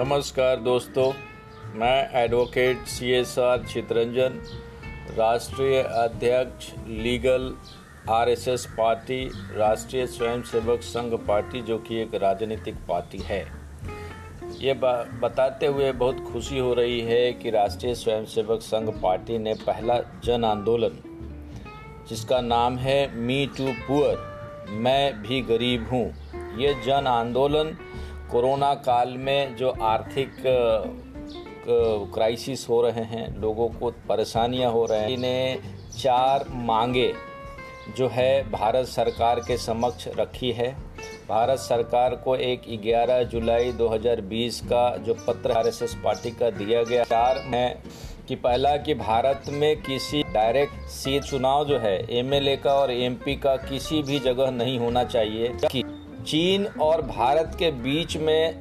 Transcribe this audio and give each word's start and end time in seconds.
नमस्कार 0.00 0.56
दोस्तों, 0.56 1.12
मैं 1.74 2.22
advocate 2.22 2.84
C 2.88 3.10
S 3.12 3.38
R 3.38 3.64
Chitranjan, 3.64 4.38
राष्ट्रीय 5.16 5.80
अध्यक्ष 5.80 6.68
लीगल 6.88 7.52
आरएसएस 8.10 8.64
पार्टी, 8.78 9.24
राष्ट्रीय 9.56 10.06
स्वयंसेवक 10.06 10.82
संघ 10.82 11.12
पार्टी, 11.28 11.60
जो 11.60 11.78
कि 11.78 12.00
एक 12.02 12.14
राजनीतिक 12.14 12.76
पार्टी 12.88 13.18
है। 13.18 13.40
ये 14.60 14.74
बताते 14.74 15.66
हुए 15.66 15.92
बहुत 15.94 16.24
खुशी 16.32 16.58
हो 16.58 16.72
रही 16.74 17.00
है 17.00 17.32
कि 17.32 17.50
राष्ट्रीय 17.50 17.94
स्वयंसेवक 17.94 18.62
संघ 18.62 18.88
पार्टी 19.02 19.38
ने 19.38 19.54
पहला 19.66 20.00
जन 20.24 20.44
आंदोलन, 20.44 20.98
जिसका 22.08 22.40
नाम 22.40 22.78
है 22.78 22.98
मी 23.18 23.44
टू 23.58 23.72
पुअर 23.88 24.26
मैं 24.80 25.22
भी 25.22 25.42
गरीब 25.42 25.88
हूँ। 25.92 26.04
ये 26.58 26.74
जन 26.86 27.06
आंदोलन 27.08 27.76
कोरोना 28.32 28.74
काल 28.84 29.16
में 29.18 29.56
जो 29.56 29.70
आर्थिक 29.84 30.36
क्राइसिस 32.14 32.68
हो 32.68 32.80
रहे 32.82 33.04
हैं, 33.06 33.26
लोगों 33.40 33.68
को 33.70 33.90
परेशानियाँ 34.08 34.70
हो 34.72 34.84
रहे 34.86 34.98
हैं, 34.98 35.08
इन्हें 35.08 35.58
चार 35.92 36.44
मांगे 36.66 37.12
जो 37.96 38.08
है 38.08 38.50
भारत 38.50 38.86
सरकार 38.86 39.40
के 39.40 39.56
समक्ष 39.56 40.08
रखी 40.18 40.50
है। 40.52 40.70
भारत 41.28 41.58
सरकार 41.58 42.14
को 42.16 42.36
एक 42.36 42.62
11 42.82 43.22
जुलाई 43.24 43.72
2020 43.72 44.60
का 44.62 44.96
जो 44.96 45.14
पत्र 45.26 45.52
आरएसएस 45.52 45.94
पार्टी 46.04 46.30
का 46.30 46.50
दिया 46.52 46.82
गया, 46.82 47.04
चार 47.04 47.38
है 47.48 47.82
कि 48.28 48.34
पहला 48.36 48.76
कि 48.76 48.94
भारत 48.94 49.42
में 49.50 49.82
किसी 49.82 50.22
डायरेक्ट 50.24 50.88
सीट 50.90 51.24
चुनाव 51.24 51.64
जो 51.66 51.78
है 51.78 51.96
एमएलए 52.18 52.56
का 52.56 52.74
और 52.74 52.90
एमपी 52.92 53.34
का 53.36 53.56
किसी 53.58 54.02
भी 54.02 54.18
जगह 54.20 54.50
नहीं 54.52 54.78
होना 54.78 55.04
चाहिए, 55.04 55.48
कि 55.64 55.82
चीन 56.20 56.66
और 56.82 57.02
भारत 57.02 57.56
के 57.58 57.70
बीच 57.72 58.16
में 58.16 58.60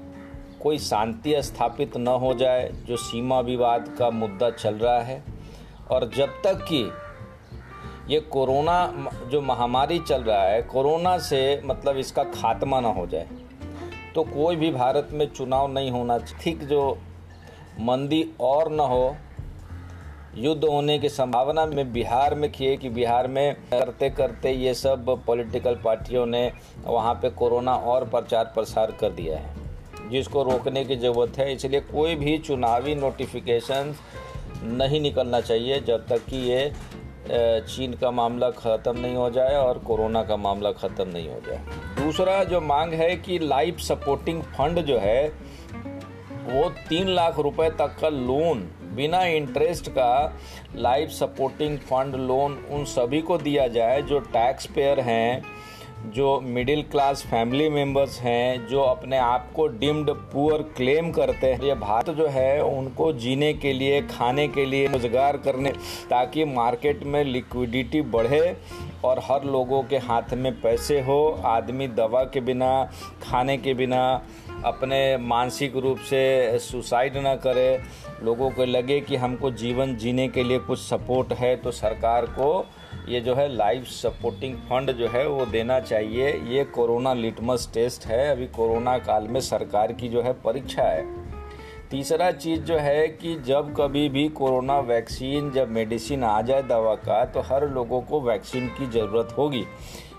कोई 0.62 0.78
शांति 0.80 1.34
स्थापित 1.44 1.98
न 1.98 2.08
हो 2.08 2.34
जाए, 2.34 2.70
जो 2.88 2.98
सीमा 2.98 3.40
विवाद 3.40 3.88
का 4.00 4.10
मुद्दा 4.10 4.50
चल 4.50 4.76
रहा 4.76 5.00
है। 5.02 5.24
और 5.92 6.10
जब 6.16 6.42
तक 6.44 6.66
कि 6.72 6.82
ये 8.14 8.20
कोरोना 8.30 9.10
जो 9.32 9.42
महामारी 9.42 10.00
चल 10.00 10.22
रहा 10.22 10.44
है, 10.44 10.62
कोरोना 10.62 11.18
से 11.20 11.62
मतलब 11.66 11.98
इसका 11.98 12.24
खात्मा 12.24 12.80
ना 12.80 12.90
हो 12.90 13.06
जाए 13.08 13.28
तो 14.16 14.24
कोई 14.24 14.56
भी 14.56 14.72
भारत 14.72 15.10
में 15.12 15.26
चुनाव 15.28 15.72
नहीं 15.74 15.92
होना, 15.92 16.18
ठीक 16.18 16.64
जो 16.64 16.98
मंदी 17.80 18.24
और 18.42 18.72
न 18.72 18.80
हो 18.82 19.16
युद्ध 20.36 20.64
होने 20.64 20.98
की 21.00 21.10
संभावना 21.10 21.66
में 21.66 21.92
बिहार 21.94 22.34
में 22.36 22.52
किए 22.52 22.76
कि 22.78 22.90
बिहार 22.90 23.28
में 23.28 23.56
करते 23.72 24.10
करते 24.10 24.52
ये 24.52 24.74
सब 24.74 25.06
पॉलिटिकल 25.26 25.76
पार्टियों 25.76 26.26
ने 26.26 26.52
वहाँ 26.86 27.14
पे 27.14 27.30
कोरोना 27.30 27.74
और 27.74 28.08
प्रचार 28.10 28.52
प्रसार 28.56 28.92
कर 28.92 29.12
दिया 29.12 29.38
है। 29.38 30.10
जिसको 30.12 30.44
रोकने 30.44 30.84
की 30.86 30.96
ज़रूरत 30.96 31.38
है, 31.38 31.54
इसलिए 31.54 31.80
कोई 31.82 32.16
भी 32.16 32.38
चुनावी 32.38 32.96
नोटिफिकेशन 32.96 33.94
नहीं 34.64 35.02
निकलना 35.02 35.42
चाहिए 35.42 35.80
जब 35.82 36.06
तक 36.08 36.26
कि 36.26 36.38
ये 36.50 36.72
चीन 37.68 37.94
का 37.94 38.12
मामला 38.12 38.50
ख़त्म 38.52 38.98
नहीं 39.00 39.16
हो 39.16 39.30
जाए 39.30 39.56
और 39.56 39.78
कोरोना 39.78 40.24
का 40.24 40.38
मामला 40.38 40.72
ख़त्म 40.72 41.08
नहीं 41.08 41.30
हो 41.30 41.40
जाए। 41.48 41.58
दूसरा 41.96 42.44
जो 42.44 42.62
मांग 42.62 42.94
है 42.94 43.16
कि 43.16 43.40
लाइफ 43.40 43.80
सपोर्टिंग 43.80 44.42
फंड 44.44 44.82
जो 44.82 44.98
है, 44.98 45.28
वो 46.46 46.70
तीन 46.90 47.10
लाख 47.10 47.40
रुपए 47.40 47.70
तक 47.72 47.96
का 48.02 48.10
लोन 48.10 48.68
बिना 48.96 49.24
इंटरेस्ट 49.24 49.90
का 49.90 50.40
लाइफ 50.76 51.10
सपोर्टिंग 51.10 51.78
फंड 51.78 52.16
लोन 52.16 52.58
उन 52.72 52.86
सभी 52.86 53.22
को 53.22 53.38
दिया 53.38 53.68
जाए 53.68 54.02
जो 54.02 54.20
टैक्स 54.20 54.66
पेयर 54.66 55.00
हैं, 55.00 55.42
जो 56.12 56.40
मिडिल 56.40 56.82
क्लास 56.82 57.24
फैमिली 57.24 57.70
मेंबर्स 57.70 58.20
हैं, 58.20 58.68
जो 58.68 58.82
अपने 58.82 59.18
आप 59.18 59.52
को 59.56 59.68
डिम्ड 59.68 60.10
पुअर 60.10 60.62
क्लेम 60.62 61.12
करते 61.12 61.48
हैं। 61.48 61.62
ये 61.62 61.76
भारत 61.76 62.10
जो 62.10 62.28
है, 62.28 62.64
उनको 62.64 63.12
जीने 63.14 63.54
के 63.54 63.74
लिए, 63.74 64.02
खाने 64.02 64.48
के 64.48 64.66
लिए 64.66 64.88
रोज़गार 64.88 65.38
करने, 65.38 65.72
ताकि 66.10 66.46
मार्केट 66.46 67.04
में 67.04 67.24
लिक्विडिटी 67.24 68.02
बढ़े 68.02 68.58
और 69.04 69.20
हर 69.20 69.44
लोगों 69.44 69.84
के 69.84 69.98
हाथ 69.98 70.34
में 70.34 70.62
पैसे 70.62 71.02
हो, 71.02 71.42
आदमी 71.46 71.88
दवा 71.88 72.24
के 72.24 72.40
बिना, 72.40 72.92
खाने 73.24 73.58
के 73.58 73.74
बिना, 73.74 74.22
अपने 74.66 75.18
मानसिक 75.18 75.76
रूप 75.76 75.98
से 76.00 76.60
सुसाइड 76.60 77.18
ना 77.18 77.36
करे 77.36 77.82
लोगों 78.24 78.50
को 78.50 78.66
लगे 78.66 79.00
कि 79.00 79.16
हमको 79.16 79.52
जीवन 79.52 79.96
जीने 79.96 80.28
के 80.28 80.44
लिए 80.44 80.60
कुछ 80.60 80.80
सपोर्ट 80.80 81.34
है 81.34 81.56
तो 81.56 81.72
सरकार 81.72 82.26
को 82.30 82.66
ये 83.10 83.20
जो 83.22 83.36
है 83.36 83.48
लाइफ 83.56 83.86
सपोर्टिंग 83.86 84.56
फंड 84.60 84.92
जो 84.92 85.08
है 85.08 85.28
वो 85.28 85.46
देना 85.46 85.80
चाहिए। 85.80 86.32
ये 86.48 86.64
कोरोना 86.66 87.14
लिटमस 87.14 87.70
टेस्ट 87.74 88.06
है। 88.06 88.28
अभी 88.32 88.48
कोरोना 88.48 88.98
काल 88.98 89.28
में 89.28 89.40
सरकार 89.42 89.94
की 89.94 90.10
जो 90.10 90.22
है 90.22 90.34
परीक्षा 90.42 90.84
है। 90.84 91.06
तीसरा 91.92 92.30
चीज़ 92.32 92.62
जो 92.62 92.78
है 92.78 93.08
कि 93.08 93.36
जब 93.46 93.74
कभी 93.78 94.08
भी 94.10 94.28
कोरोना 94.30 94.80
वैक्सीन 94.80 95.50
जब 95.52 95.70
मेडिसिन 95.70 96.24
आ 96.24 96.42
जाए 96.42 96.64
दवा 96.64 96.94
का 96.96 97.24
तो 97.26 97.42
हर 97.42 97.70
लोगों 97.70 98.02
को 98.02 98.22
वैक्सीन 98.22 98.68
की 98.70 98.86
ज़रूरत 98.90 99.34
होगी। 99.38 99.66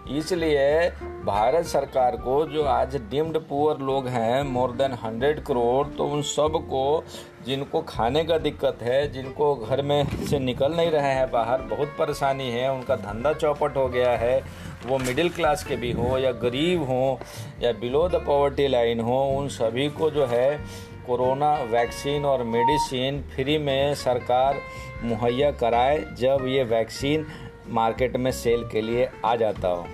इसलिए 0.08 0.88
भारत 1.24 1.64
सरकार 1.66 2.16
को 2.16 2.44
जो 2.46 2.62
आज 2.64 2.96
डिम्ड 3.10 3.38
पुअर 3.38 3.78
लोग 3.80 4.06
हैं, 4.08 4.42
मोर 4.42 4.72
देन 4.72 4.92
हंड्रेड 5.02 5.42
करोड़ 5.44 5.86
तो 5.88 6.04
उन 6.06 6.22
सबको 6.22 7.04
जिनको 7.46 7.80
खाने 7.82 8.24
का 8.24 8.38
दिक्कत 8.38 8.78
है, 8.82 9.10
जिनको 9.12 9.54
घर 9.56 9.82
में 9.82 10.26
से 10.26 10.38
निकल 10.38 10.72
नहीं 10.72 10.90
रहे 10.90 11.12
हैं 11.14 11.30
बाहर, 11.30 11.62
बहुत 11.64 11.94
परेशानी 11.98 12.50
है, 12.50 12.70
उनका 12.72 12.96
धंधा 12.96 13.32
चौपट 13.32 13.76
हो 13.76 13.88
गया 13.88 14.10
है, 14.16 14.42
वो 14.86 14.98
मिडिल 14.98 15.28
क्लास 15.30 15.64
के 15.64 15.76
भी 15.76 15.92
हो 15.92 16.16
या 16.18 16.32
गरीब 16.40 16.82
हों 16.82 17.16
या 17.62 17.72
बिलो 17.80 18.08
द 18.08 18.22
पॉवर्टी 18.26 18.68
लाइन 18.68 19.00
हो, 19.00 19.22
उन 19.38 19.48
सभी 19.50 19.88
को 19.90 20.10
जो 20.10 20.26
है 20.26 20.58
कोरोना 21.06 21.52
वैक्सीन 21.70 22.24
और 22.24 22.42
मेडिसिन 22.44 23.22
फ्री 23.34 23.58
में 23.58 23.94
सरकार 23.96 24.60
मुहैया 25.04 25.50
कराए, 25.52 25.98
जब 26.18 26.44
ये 26.48 26.64
वैक्सीन 26.64 27.26
मार्केट 27.70 28.16
में 28.16 28.30
सेल 28.32 28.68
के 28.68 28.80
लिए 28.80 29.08
आ 29.24 29.34
जाता 29.36 29.68
हो। 29.68 29.86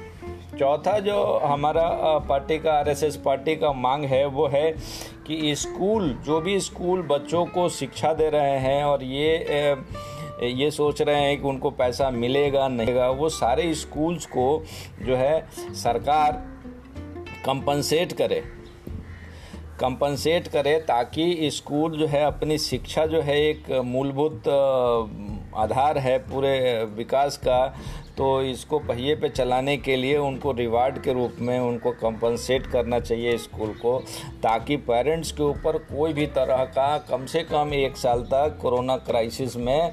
चौथा 0.59 0.98
जो 0.98 1.22
हमारा 1.44 1.88
पार्टी 2.19 2.59
का, 2.59 2.72
आरएसएस 2.72 3.16
पार्टी 3.16 3.56
का 3.56 3.72
मांग 3.72 4.04
है, 4.04 4.25
वो 4.26 4.47
है 4.47 4.70
कि 5.26 5.54
स्कूल, 5.56 6.12
जो 6.26 6.41
भी 6.41 6.59
स्कूल 6.60 7.03
बच्चों 7.03 7.44
को 7.47 7.69
शिक्षा 7.69 8.12
दे 8.12 8.28
रहे 8.31 8.59
हैं 8.59 8.82
और 8.84 9.03
ये 9.04 9.76
ये 10.44 10.70
सोच 10.70 11.00
रहे 11.03 11.20
हैं 11.20 11.41
कि 11.41 11.48
उनको 11.48 11.70
पैसा 11.70 12.10
मिलेगा, 12.10 12.66
नहीं 12.69 12.94
वो 13.16 13.28
सारे 13.28 13.72
स्कूल्स 13.75 14.26
को 14.26 14.62
जो 15.03 15.16
है 15.16 15.47
सरकार 15.75 16.32
कंपनसेट 17.47 18.12
करे। 18.12 18.43
कंपनसेट 19.81 20.48
करे 20.48 20.78
ताकि 20.78 21.50
स्कूल 21.53 21.97
जो 21.98 22.06
है 22.06 22.25
अपनी 22.25 22.58
शिक्षा 22.58 23.06
जो 23.06 23.20
है 23.20 23.41
एक 23.41 23.70
मूलभूत 23.84 24.43
आधार 25.56 25.99
है 25.99 26.19
पूरे 26.21 26.84
विकास 26.97 27.37
का 27.39 27.67
तो 28.17 28.43
इसको 28.43 28.78
पहिए 28.78 29.15
पे 29.15 29.28
चलाने 29.28 29.77
के 29.77 29.97
लिए 29.97 30.17
उनको 30.19 30.53
रिवार्ड 30.53 30.99
के 31.03 31.12
रूप 31.12 31.37
में 31.41 31.59
उनको 31.59 31.91
कंपनसेट 31.93 32.67
करना 32.67 33.00
चाहिए 33.00 33.37
स्कूल 33.39 33.72
को, 33.83 33.99
ताकि 34.43 34.77
पेरेंट्स 34.87 35.33
के 35.33 35.43
ऊपर 35.43 35.78
कोई 35.87 36.12
भी 36.12 36.27
तरह 36.28 36.65
का 36.77 36.97
कम 37.11 37.27
से 37.27 37.43
कम 37.44 37.75
एक 37.75 37.97
साल 37.97 38.22
तक 38.25 38.59
कोरोना 38.62 38.97
क्राइसिस 39.06 39.56
में 39.56 39.93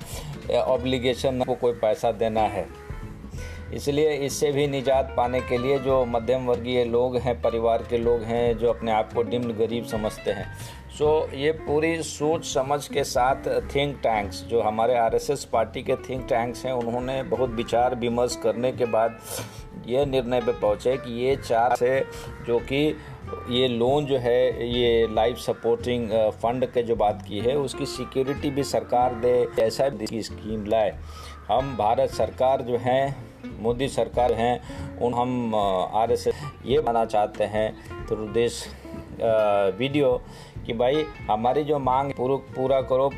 ऑब्लिगेशन 0.54 1.44
को 1.48 1.56
कोई 1.56 1.74
पैसा 1.74 2.12
देना 2.14 2.42
है। 2.48 2.66
इसलिए 3.74 4.14
इससे 4.26 4.52
भी 4.52 4.68
निजात 4.68 5.14
पाने 5.18 5.40
के 5.42 5.58
लिए 5.58 5.78
जो 5.80 6.04
मध्यम 6.06 6.46
वर्गीय 6.46 6.84
लोग 6.86 7.18
हैं 7.18 7.42
परिवार 7.42 7.86
के 7.90 7.98
लोग 7.98 8.22
हैं 8.24 8.58
जो 8.58 8.70
अपने 8.70 8.92
आप 8.92 9.14
को 9.14 9.24
निम्न 9.24 9.54
गरीब 9.54 9.86
समझते 9.86 10.32
हैं। 10.32 10.46
सो 10.98 11.06
so, 11.06 11.34
ये 11.34 11.52
पूरी 11.52 12.02
सोच 12.04 12.46
समझ 12.46 12.88
के 12.88 13.04
साथ 13.04 13.48
थिंक 13.76 13.96
टैंक्स 13.98 14.44
जो 14.44 14.62
हमारे 14.62 14.98
आरएसएस 14.98 15.44
पार्टी 15.44 15.84
के 15.84 15.96
थिंक 16.10 16.26
टैंक्स 16.30 16.66
हैं 16.66 16.74
उन्होंने 16.74 17.22
बहुत 17.24 17.50
विचार 17.52 17.96
विमर्श 17.96 18.36
करने 18.44 18.72
के 18.72 18.86
बाद 18.86 19.20
ये 19.88 20.06
निर्णय 20.06 20.42
पे 20.42 20.52
पहुँचे 20.52 20.96
कि 20.98 21.20
ये 21.22 21.36
चार 21.36 21.76
से 21.76 22.00
जो 22.48 22.60
कि 22.60 22.96
ये 23.50 23.68
लोन 23.68 24.06
जो 24.06 24.18
है, 24.18 24.70
ये 24.70 25.08
लाइफ 25.12 25.38
सपोर्टिंग 25.38 26.10
फंड 26.42 26.66
के 26.66 26.84
जो 26.84 26.96
बात 26.96 27.22
की 27.28 27.40
है, 27.40 27.56
उसकी 27.58 27.86
सिक्योरिटी 27.88 28.50
भी 28.50 28.64
सरकार 28.66 29.16
दे, 29.16 29.36
ऐसा 29.60 29.90
स्कीम 30.14 30.66
लाए। 30.66 30.92
हम 31.48 31.76
भारत 31.78 32.10
सरकार 32.12 32.62
जो 32.62 32.78
है, 32.78 33.16
मोदी 33.62 33.88
सरकार 33.90 34.34
हैं, 34.34 34.60
उन 35.00 35.14
हम 35.14 35.56
आर 35.56 36.12
एस 36.12 36.28
ये 36.66 36.80
बनाना 36.80 37.06
चाहते 37.06 37.44
हैं 37.46 38.06
थ्रू 38.08 38.28
दिस 38.30 38.64
वीडियो 39.80 40.12
कि 40.66 40.74
भाई 40.74 41.06
हमारी 41.30 41.64
जो 41.64 41.80
मांग 41.82 42.12
पूरा 42.14 42.36
पूरा 42.56 42.82
करो 42.84 43.10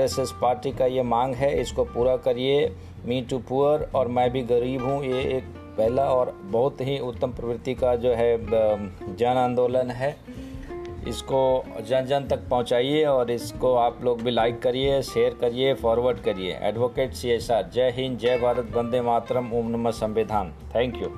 एस 0.00 0.32
पार्टी 0.42 0.72
का 0.72 0.86
ये 0.86 1.02
मांग 1.04 1.34
है, 1.34 1.60
इसको 1.60 1.84
पूरा 1.86 2.16
करिए। 2.18 2.74
मी 3.06 3.20
टू 3.30 3.38
पुअर 3.40 3.90
और 3.94 4.08
मैं 4.08 4.30
भी 4.32 4.42
गरीब 4.44 4.84
हूँ, 4.84 5.02
ये 5.04 5.22
एक 5.36 5.44
पहला 5.76 6.04
और 6.10 6.32
बहुत 6.44 6.80
ही 6.80 6.98
उत्तम 6.98 7.32
प्रवृत्ति 7.32 7.74
का 7.74 7.94
जो 7.96 8.14
है 8.14 8.36
जन 9.16 9.36
आंदोलन 9.38 9.90
है। 9.90 10.16
इसको 11.08 11.64
जन 11.88 12.06
जन 12.06 12.26
तक 12.28 12.48
पहुंचाइए 12.50 13.04
और 13.04 13.30
इसको 13.30 13.74
आप 13.74 13.98
लोग 14.04 14.22
भी 14.22 14.30
लाइक 14.30 14.60
करिए 14.62 15.00
शेयर 15.02 15.34
करिए 15.40 15.74
फॉरवर्ड 15.74 16.20
करिए। 16.20 16.58
एडवोकेट 16.62 17.12
सी 17.12 17.30
एस 17.30 17.50
आर 17.50 17.70
जय 17.74 17.90
हिंद, 17.96 18.18
जय 18.18 18.38
भारत, 18.38 18.72
वंदे 18.74 19.00
मातरम, 19.00 19.52
ओम 19.52 19.70
नमः 19.70 19.90
संविधान। 19.92 20.52
Thank 20.74 21.02
you 21.02 21.08